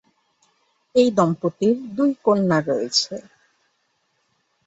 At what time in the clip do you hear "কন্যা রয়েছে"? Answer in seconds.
2.25-3.13